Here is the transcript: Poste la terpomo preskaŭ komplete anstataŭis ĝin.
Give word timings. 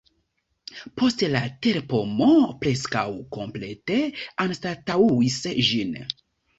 Poste 1.01 1.29
la 1.33 1.41
terpomo 1.67 2.31
preskaŭ 2.65 3.05
komplete 3.39 4.03
anstataŭis 4.49 5.43
ĝin. 5.73 5.99